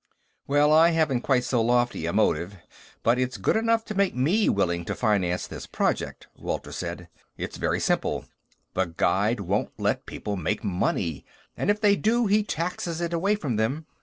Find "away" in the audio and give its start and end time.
13.13-13.35